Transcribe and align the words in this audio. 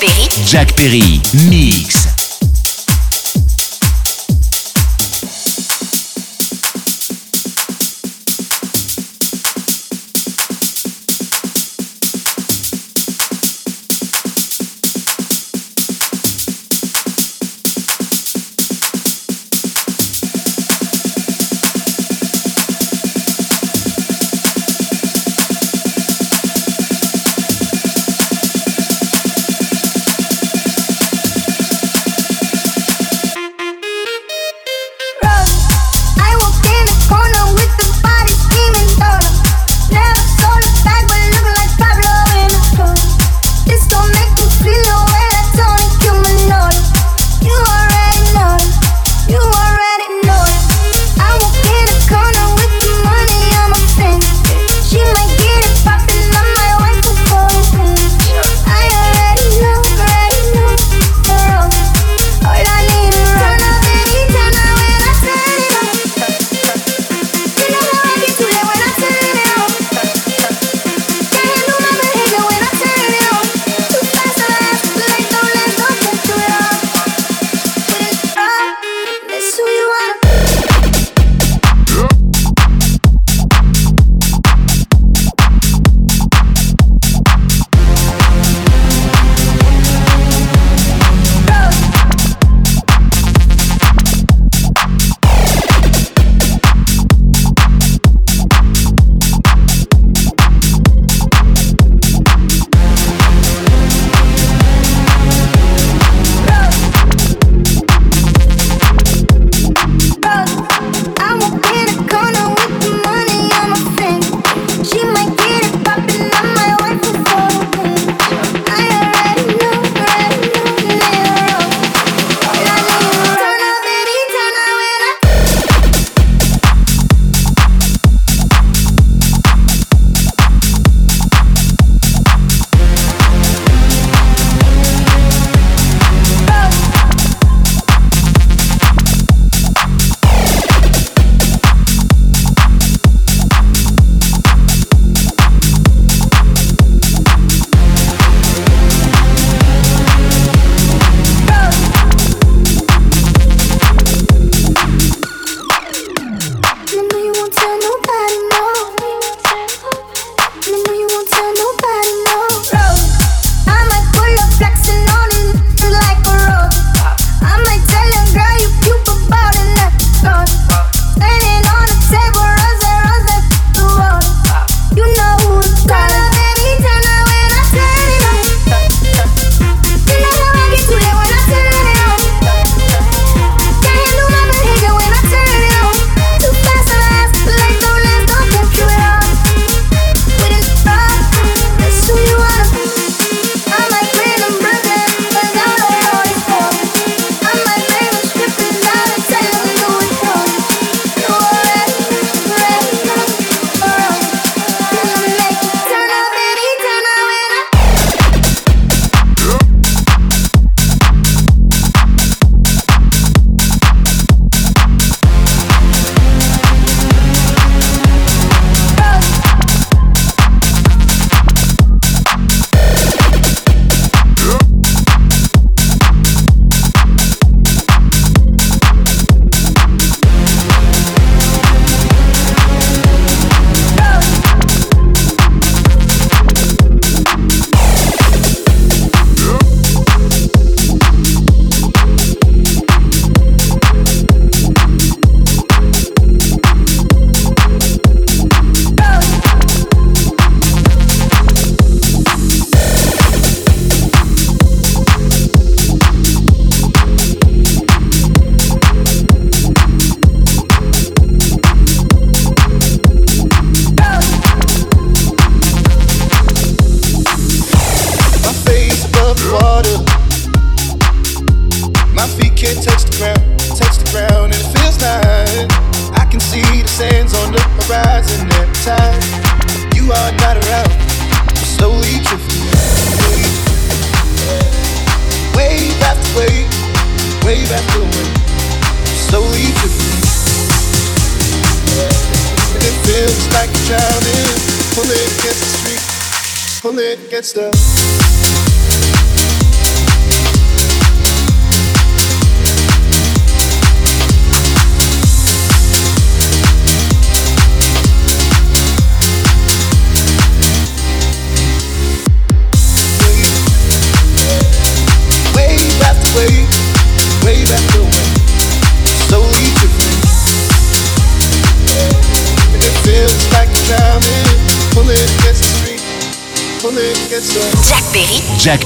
Perry. 0.00 0.28
Jack 0.44 0.74
Perry, 0.76 1.20
mix. 1.48 2.13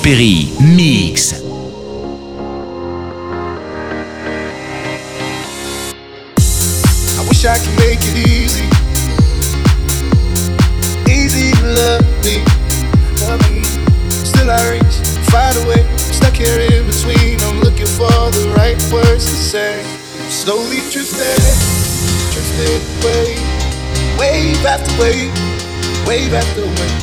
Perry, 0.08 0.48
mix. 0.58 1.34
I 7.12 7.28
wish 7.28 7.44
I 7.44 7.58
could 7.58 7.76
make 7.76 8.00
it 8.00 8.16
easy. 8.16 8.64
Easy 11.12 11.52
to 11.52 11.66
love 11.76 12.06
me. 12.24 12.40
Love 13.20 13.42
me. 13.52 13.60
Still 14.08 14.50
I 14.50 14.70
reach, 14.70 14.96
find 15.28 15.54
a 15.58 15.68
way. 15.68 15.84
Stuck 15.98 16.36
here 16.36 16.58
in 16.58 16.86
between. 16.86 17.38
I'm 17.42 17.60
looking 17.60 17.84
for 17.84 18.08
the 18.32 18.54
right 18.56 18.80
words 18.90 19.26
to 19.26 19.36
say. 19.36 19.84
Slowly 20.30 20.78
away. 23.04 23.36
Wave 24.18 24.64
after 24.64 24.90
wave, 24.98 25.36
wave 26.06 26.32
after 26.32 26.62
wave. 26.62 27.02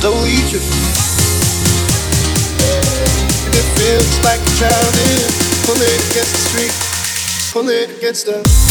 Slowly. 0.00 1.15
Feels 3.76 4.24
like 4.24 4.42
drowning. 4.56 5.46
Pulling 5.66 6.00
against 6.10 6.32
the 6.32 6.42
street, 6.48 7.52
pulling 7.52 7.90
against 7.96 8.26
the 8.26 8.66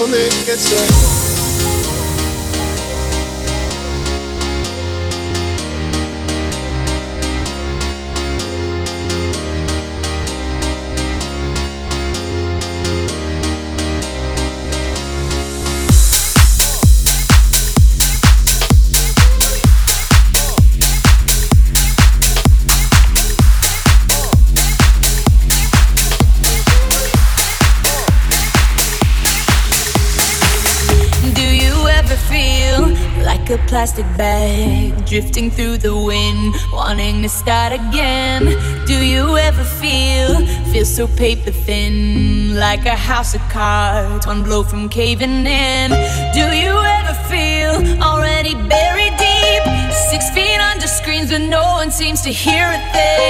for 0.00 0.06
me, 0.06 0.28
it's 0.48 0.72
a 0.72 1.29
plastic 33.80 34.04
bag 34.18 34.92
drifting 35.06 35.50
through 35.50 35.78
the 35.78 35.96
wind, 35.96 36.54
wanting 36.70 37.22
to 37.22 37.30
start 37.30 37.72
again. 37.72 38.44
Do 38.84 39.02
you 39.02 39.38
ever 39.38 39.64
feel, 39.64 40.46
feel 40.70 40.84
so 40.84 41.06
paper 41.06 41.50
thin, 41.50 42.56
like 42.56 42.84
a 42.84 42.94
house 42.94 43.34
of 43.34 43.40
cards, 43.48 44.26
one 44.26 44.42
blow 44.42 44.64
from 44.64 44.90
caving 44.90 45.46
in? 45.46 45.88
Do 46.34 46.46
you 46.62 46.74
ever 46.98 47.14
feel 47.32 48.02
already 48.02 48.52
buried 48.68 49.16
deep, 49.16 49.64
six 50.10 50.28
feet 50.28 50.60
under 50.60 50.86
screens, 50.86 51.30
but 51.30 51.40
no 51.40 51.62
one 51.80 51.90
seems 51.90 52.20
to 52.20 52.30
hear 52.30 52.66
a 52.66 52.80
thing? 52.92 53.29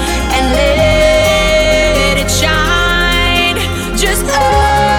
let 0.53 2.17
it 2.17 2.29
shine. 2.29 3.57
Just. 3.97 4.25
Oh. 4.27 4.90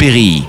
Perry, 0.00 0.48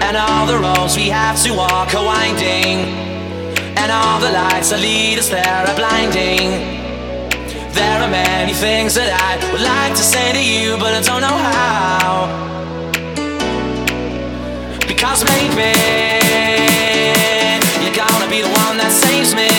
And 0.00 0.16
all 0.16 0.46
the 0.46 0.58
roads 0.58 0.96
we 0.96 1.08
have 1.08 1.40
to 1.44 1.52
walk 1.54 1.94
are 1.94 2.04
winding. 2.04 2.78
And 3.76 3.90
all 3.92 4.20
the 4.20 4.30
lights 4.30 4.70
that 4.70 4.80
lead 4.80 5.18
us 5.18 5.28
there 5.28 5.66
are 5.66 5.76
blinding. 5.76 6.76
There 7.72 8.02
are 8.02 8.10
many 8.10 8.52
things 8.52 8.94
that 8.94 9.10
I 9.12 9.36
would 9.52 9.60
like 9.60 9.92
to 9.92 10.02
say 10.02 10.32
to 10.32 10.42
you, 10.42 10.76
but 10.78 10.92
I 10.94 11.00
don't 11.00 11.20
know 11.20 11.38
how. 11.52 12.28
Because 14.86 15.24
maybe 15.24 15.72
you're 17.82 17.96
gonna 17.96 18.30
be 18.30 18.40
the 18.42 18.52
one 18.64 18.76
that 18.78 18.92
saves 18.92 19.34
me. 19.34 19.55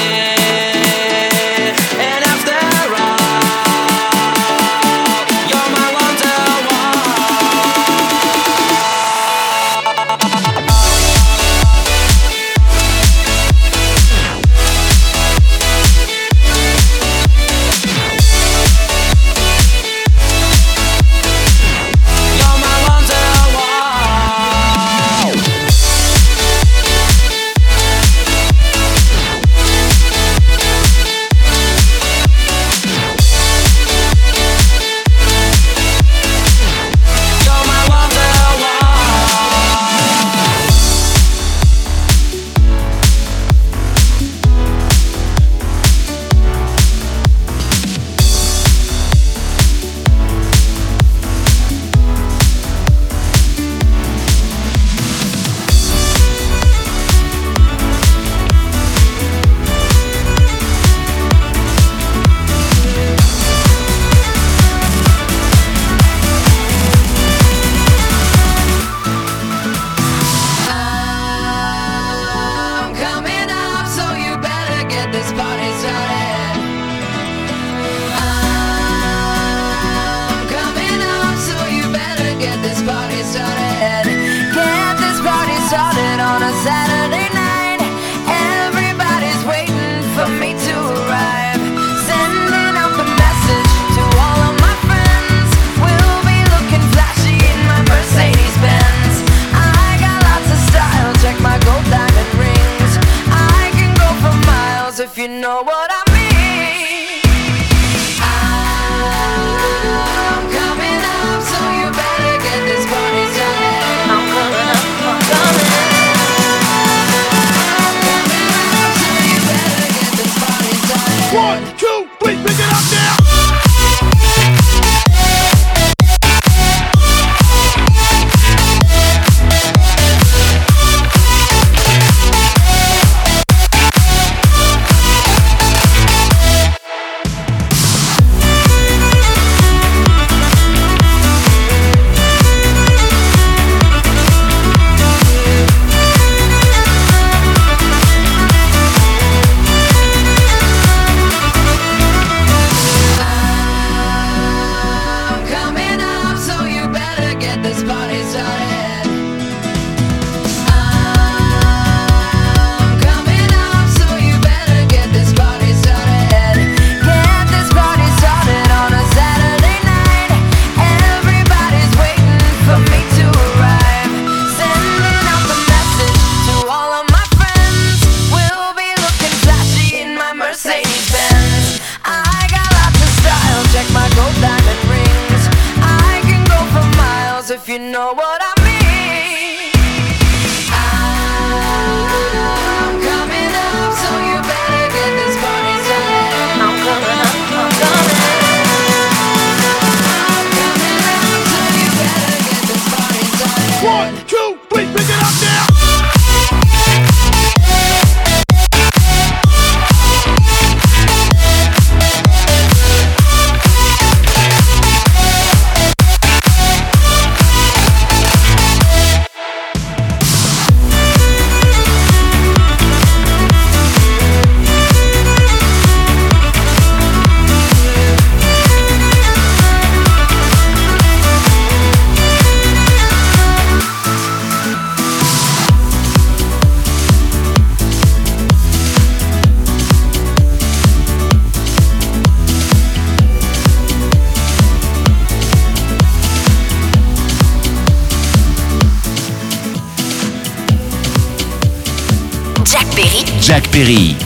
You 187.77 187.91
know 187.91 188.11
what 188.13 188.41
I 188.41 188.46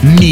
Perry. 0.01 0.30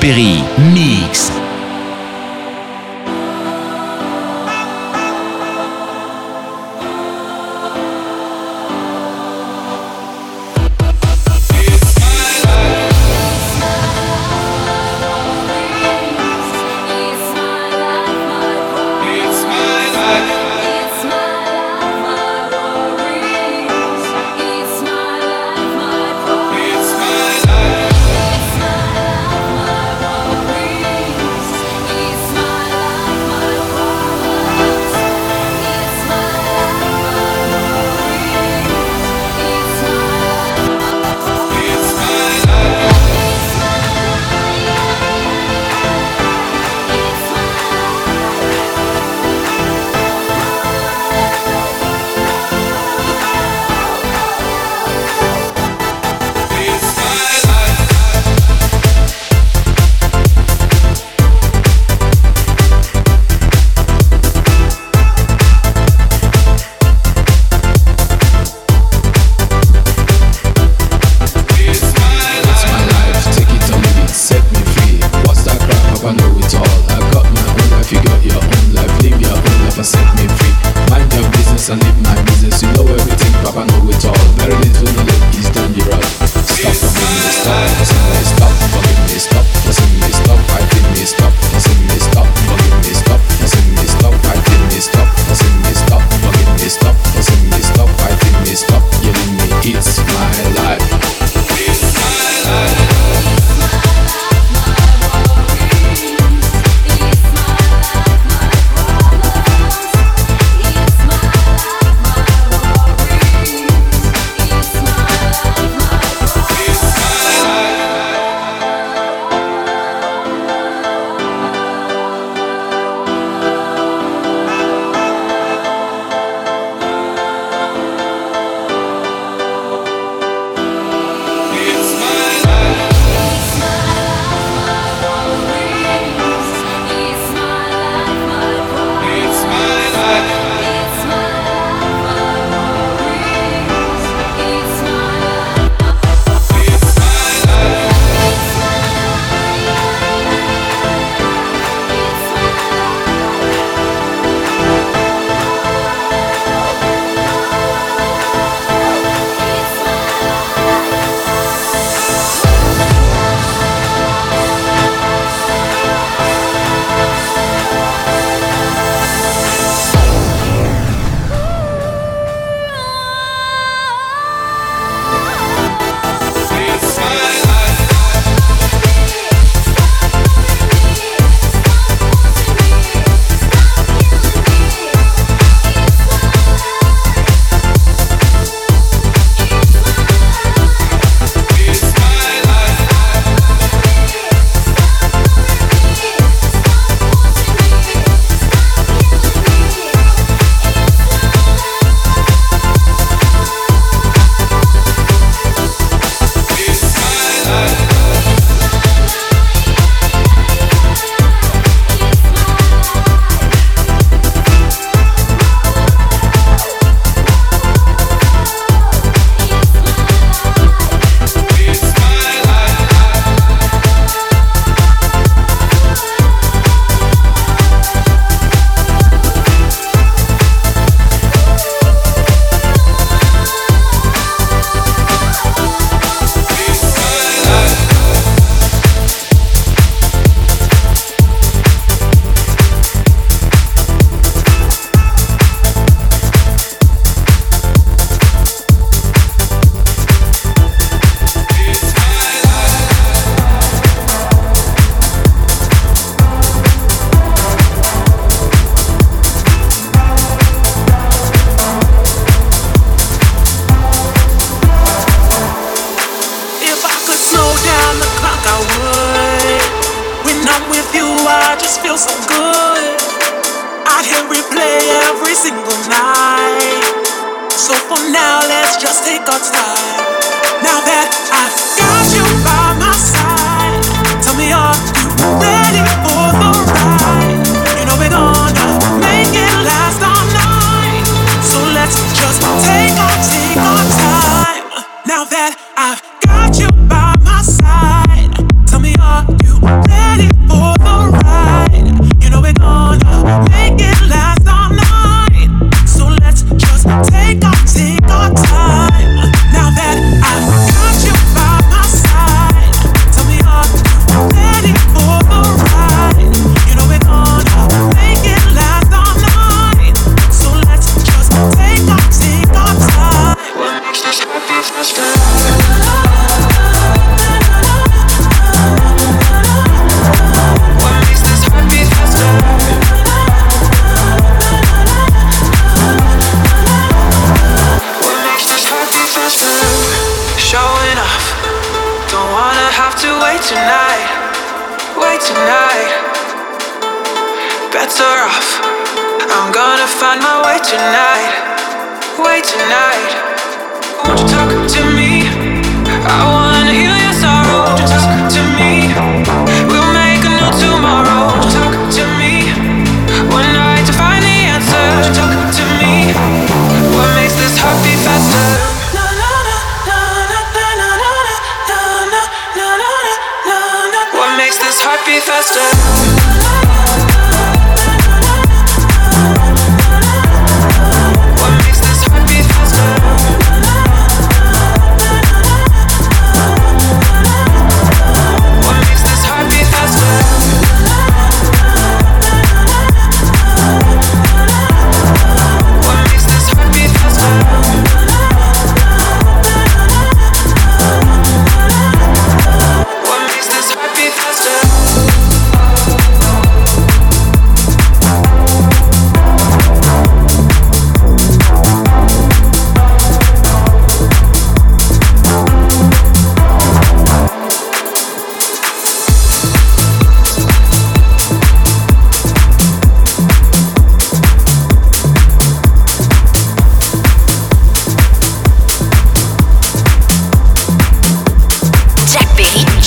Perry, 0.00 0.44
Mix. 0.72 1.47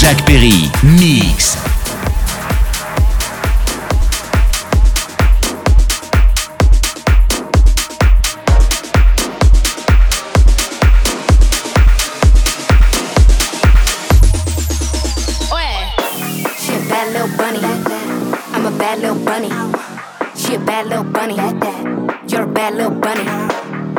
Jacques 0.02 0.26
Perry, 0.26 0.68
Mix. 0.98 1.58
Bunny. 19.26 19.50
She 20.36 20.56
a 20.56 20.60
bad 20.60 20.88
little 20.88 21.04
bunny. 21.04 21.36
You're 22.28 22.44
a 22.44 22.48
bad 22.48 22.76
little 22.76 22.92
bunny. 22.92 23.26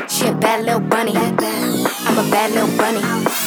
She 0.09 0.26
a 0.26 0.32
bad 0.34 0.64
little 0.64 0.80
bunny. 0.80 1.12
I'm 1.16 2.18
a 2.18 2.30
bad 2.30 2.53
little 2.53 2.76
bunny. 2.76 3.41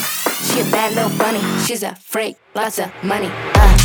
Bad 0.85 0.93
little 0.93 1.17
bunny, 1.17 1.39
she's 1.65 1.81
a 1.81 1.95
freak, 1.95 2.37
lots 2.53 2.77
of 2.77 2.91
money. 3.03 3.27
Uh. 3.55 3.77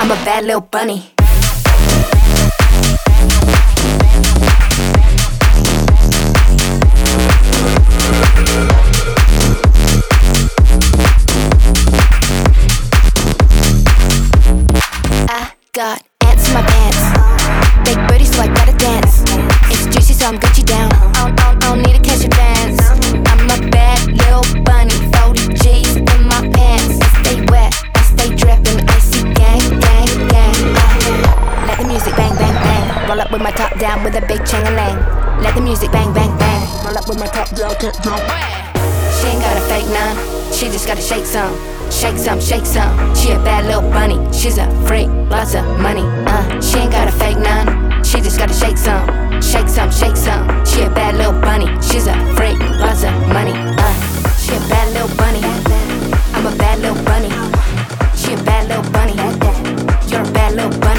I'm 0.00 0.10
a 0.10 0.24
bad 0.24 0.44
little 0.44 0.60
bunny. 0.62 1.15
She 37.78 37.82
ain't 37.84 39.42
got 39.42 39.54
a 39.54 39.60
fake 39.68 39.86
none, 39.88 40.16
she 40.50 40.66
just 40.68 40.86
gotta 40.86 41.02
shake 41.02 41.26
some. 41.26 41.54
Shake 41.90 42.16
some, 42.16 42.40
shake 42.40 42.64
some. 42.64 43.14
She 43.14 43.32
a 43.32 43.38
bad 43.38 43.66
little 43.66 43.82
bunny, 43.90 44.16
she's 44.32 44.56
a 44.56 44.66
freak, 44.86 45.08
lots 45.28 45.54
of 45.54 45.64
money. 45.78 46.00
Uh, 46.26 46.60
she 46.62 46.78
ain't 46.78 46.92
got 46.92 47.06
a 47.06 47.12
fake 47.12 47.36
none, 47.36 48.02
she 48.02 48.22
just 48.22 48.38
gotta 48.38 48.54
shake 48.54 48.78
some. 48.78 49.06
Shake 49.42 49.68
some, 49.68 49.90
shake 49.90 50.16
some. 50.16 50.64
She 50.64 50.82
a 50.82 50.90
bad 50.90 51.16
little 51.16 51.38
bunny, 51.38 51.66
she's 51.82 52.06
a 52.06 52.14
freak, 52.34 52.58
lots 52.80 53.04
of 53.04 53.12
money. 53.28 53.52
Uh, 53.52 53.94
she 54.38 54.56
a 54.56 54.60
bad 54.72 54.92
little 54.94 55.14
bunny, 55.14 55.42
I'm 56.32 56.46
a 56.46 56.56
bad 56.56 56.78
little 56.80 57.04
bunny. 57.04 57.28
She 58.16 58.32
a 58.32 58.42
bad 58.42 58.68
little 58.68 58.90
bunny, 58.90 59.12
you're 60.10 60.22
a 60.22 60.32
bad 60.32 60.54
little 60.54 60.80
bunny. 60.80 60.95